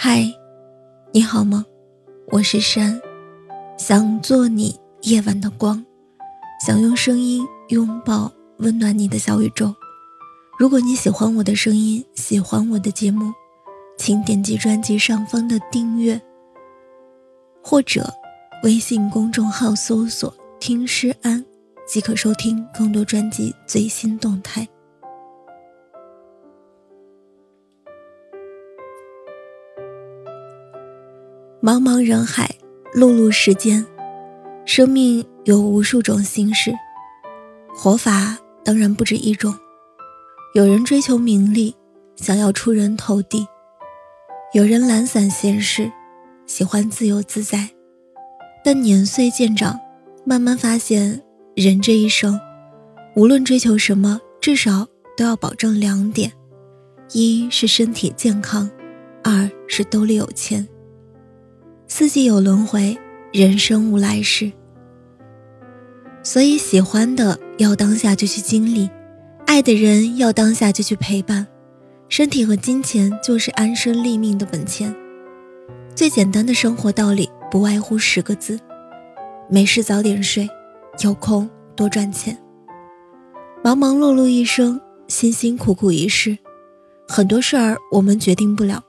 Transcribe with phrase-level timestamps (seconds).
[0.00, 0.32] 嗨，
[1.12, 1.66] 你好吗？
[2.30, 3.00] 我是山，
[3.76, 5.84] 想做你夜晚的光，
[6.64, 9.74] 想用声音拥抱温暖你的小宇宙。
[10.56, 13.32] 如果你喜欢我的声音，喜欢我的节目，
[13.98, 16.22] 请点击专辑上方的订阅，
[17.60, 18.08] 或者
[18.62, 21.44] 微信公众号搜索“听诗安”，
[21.92, 24.64] 即可收听更多专辑最新动态。
[31.60, 32.48] 茫茫人海，
[32.94, 33.84] 碌碌时间，
[34.64, 36.72] 生命有无数种形式，
[37.74, 39.52] 活法当然不止一种。
[40.54, 41.74] 有人追求名利，
[42.14, 43.44] 想要出人头地；
[44.54, 45.90] 有人懒散闲适，
[46.46, 47.68] 喜欢自由自在。
[48.62, 49.76] 但年岁渐长，
[50.24, 51.20] 慢慢发现，
[51.56, 52.38] 人这一生，
[53.16, 54.86] 无论追求什么，至少
[55.16, 56.32] 都要保证两点：
[57.10, 58.70] 一是身体健康，
[59.24, 60.64] 二是兜里有钱。
[61.90, 62.96] 四季有轮回，
[63.32, 64.52] 人生无来世。
[66.22, 68.90] 所以，喜欢的要当下就去经历，
[69.46, 71.46] 爱的人要当下就去陪伴。
[72.10, 74.94] 身体和金钱就是安身立命的本钱。
[75.94, 78.60] 最简单的生活道理不外乎十个字：
[79.48, 80.46] 没事早点睡，
[81.02, 82.36] 有空多赚钱。
[83.64, 84.78] 忙忙碌碌一生，
[85.08, 86.36] 辛辛苦苦一世，
[87.08, 88.82] 很多事儿我们决定不了。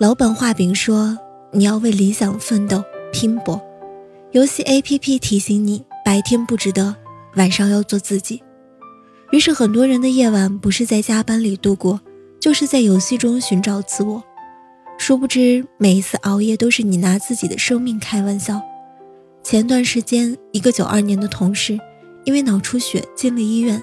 [0.00, 1.18] 老板画饼说。
[1.50, 3.60] 你要为理想奋斗拼搏，
[4.32, 6.94] 游戏 APP 提醒你白天不值得，
[7.36, 8.42] 晚上要做自己。
[9.30, 12.00] 于是很多人的夜晚不是在加班里度过，
[12.38, 14.22] 就是在游戏中寻找自我。
[14.98, 18.60] 殊不知每一次熬夜都是你拿自己的生命开玩笑。
[19.42, 21.78] 前段时间，一个九二年的同事
[22.24, 23.82] 因为脑出血进了医院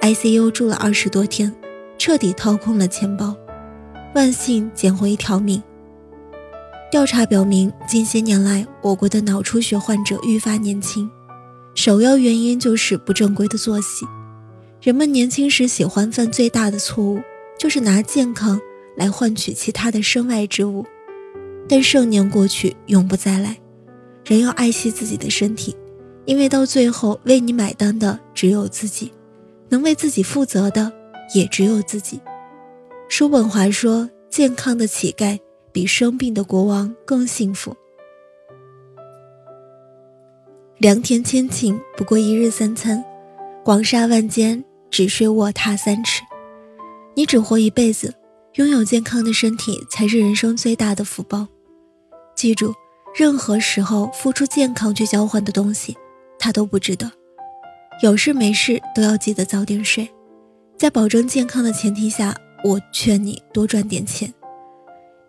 [0.00, 1.52] ，ICU 住了二十多天，
[1.98, 3.34] 彻底掏空了钱包，
[4.14, 5.60] 万幸捡回一条命。
[6.92, 11.10] 调查表明，近些年来，我国的脑出血患者愈发年轻，
[11.74, 14.04] 首要原因就是不正规的作息。
[14.82, 17.18] 人们年轻时喜欢犯最大的错误，
[17.58, 18.60] 就是拿健康
[18.94, 20.84] 来换取其他的身外之物。
[21.66, 23.56] 但盛年过去，永不再来。
[24.26, 25.74] 人要爱惜自己的身体，
[26.26, 29.10] 因为到最后，为你买单的只有自己，
[29.70, 30.92] 能为自己负责的
[31.34, 32.20] 也只有自己。
[33.08, 35.38] 叔本华说：“健康的乞丐。”
[35.72, 37.74] 比生病的国王更幸福。
[40.78, 43.02] 良田千顷，不过一日三餐；
[43.64, 46.22] 广厦万间，只睡卧榻三尺。
[47.14, 48.14] 你只活一辈子，
[48.54, 51.46] 拥有健康的身体才是人生最大的福报。
[52.34, 52.74] 记住，
[53.14, 55.96] 任何时候付出健康去交换的东西，
[56.38, 57.10] 它都不值得。
[58.02, 60.10] 有事没事都要记得早点睡，
[60.76, 62.34] 在保证健康的前提下，
[62.64, 64.32] 我劝你多赚点钱。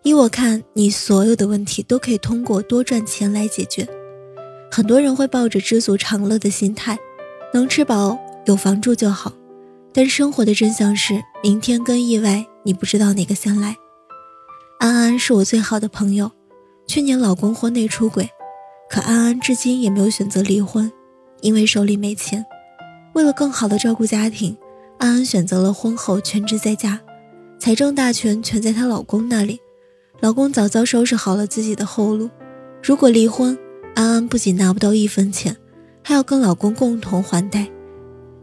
[0.04, 3.88] 依我看，你所有的问题都可以通过多赚钱来解决。
[4.70, 7.00] 很多人会抱着知足常乐的心态，
[7.54, 9.32] 能吃饱有房住就好。
[9.94, 13.78] 但生活的真相是，明天跟意外，你不知道哪个先来。
[14.80, 16.30] 安安是我最好的朋友，
[16.86, 18.30] 去年老公婚内出轨，
[18.90, 20.92] 可安安至今也没有选择离婚，
[21.40, 22.46] 因为手里没钱。
[23.14, 24.58] 为了更好的照顾家庭，
[25.00, 27.00] 安安选择了婚后全职在家，
[27.58, 29.62] 财政大权全在她老公那里。
[30.20, 32.30] 老公早早收拾好了自己的后路，
[32.82, 33.58] 如果离婚，
[33.96, 35.58] 安安不仅拿不到一分钱，
[36.04, 37.68] 还要跟老公共同还贷。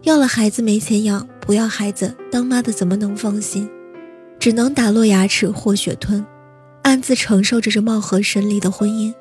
[0.03, 3.69] 要了孩子没钱养，不要孩子，当妈的怎么能放心？
[4.39, 6.27] 只能打落牙齿或血吞，
[6.83, 9.15] 暗自承受着这貌合神离的婚姻。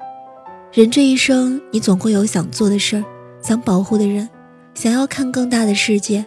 [0.74, 3.04] 人这一生，你总会有想做的事儿，
[3.42, 4.30] 想保护的人，
[4.74, 6.26] 想要看更大的世界。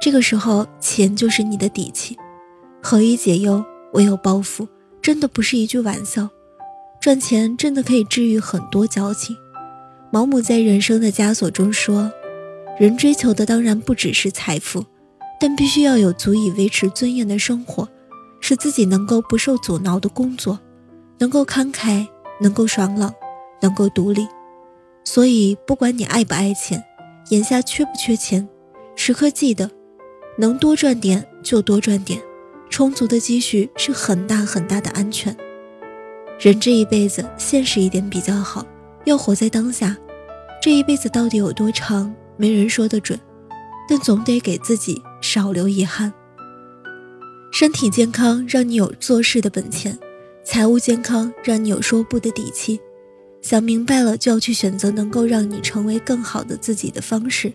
[0.00, 2.16] 这个时候，钱就是你的底气。
[2.82, 4.66] 何以解忧，唯有暴富。
[5.02, 6.30] 真的不是一句玩笑，
[7.00, 9.36] 赚钱真的可以治愈很多矫情。
[10.12, 12.12] 毛姆在《人生的枷锁》中说
[12.78, 14.84] ：“人追求的当然不只是财富，
[15.40, 17.88] 但必须要有足以维持尊严的生活，
[18.40, 20.60] 使自己能够不受阻挠的工作，
[21.18, 22.06] 能够慷慨，
[22.40, 23.12] 能够爽朗，
[23.60, 24.24] 能够独立。
[25.02, 26.84] 所以，不管你爱不爱钱，
[27.30, 28.48] 眼下缺不缺钱，
[28.94, 29.68] 时刻记得，
[30.38, 32.22] 能多赚点就多赚点。”
[32.72, 35.36] 充足的积蓄是很大很大的安全。
[36.40, 38.66] 人这一辈子，现实一点比较好，
[39.04, 39.94] 要活在当下。
[40.62, 43.20] 这一辈子到底有多长，没人说得准，
[43.86, 46.10] 但总得给自己少留遗憾。
[47.52, 49.96] 身体健康让你有做事的本钱，
[50.42, 52.80] 财务健康让你有说不的底气。
[53.42, 57.52] 想明白了，就要去选择能够让你成为更好的自己的方式，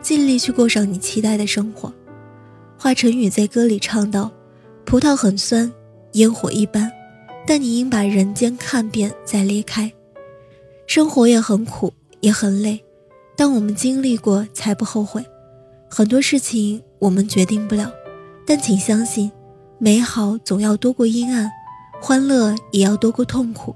[0.00, 1.92] 尽力去过上你期待的生活。
[2.78, 4.32] 华晨宇在歌里唱道。
[4.86, 5.72] 葡萄很酸，
[6.12, 6.90] 烟火一般，
[7.46, 9.92] 但你应把人间看遍再离开。
[10.86, 12.84] 生活也很苦，也很累，
[13.36, 15.24] 但我们经历过才不后悔。
[15.90, 17.90] 很多事情我们决定不了，
[18.46, 19.32] 但请相信，
[19.78, 21.50] 美好总要多过阴暗，
[22.00, 23.74] 欢乐也要多过痛苦。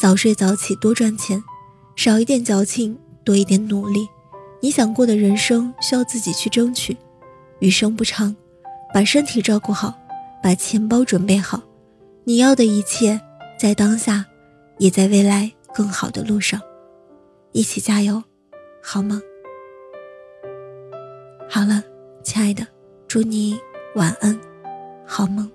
[0.00, 1.42] 早睡早起，多赚钱，
[1.94, 4.08] 少一点矫情，多一点努力。
[4.60, 6.96] 你想过的人生需要自己去争取。
[7.60, 8.34] 余生不长，
[8.94, 9.92] 把身体照顾好，
[10.42, 11.62] 把钱包准备好。
[12.24, 13.20] 你要的一切，
[13.58, 14.24] 在当下，
[14.78, 16.60] 也在未来更好的路上。
[17.52, 18.22] 一起加油，
[18.82, 19.20] 好吗？
[21.48, 21.82] 好了，
[22.22, 22.66] 亲爱的，
[23.06, 23.58] 祝你
[23.94, 24.38] 晚安，
[25.06, 25.50] 好梦。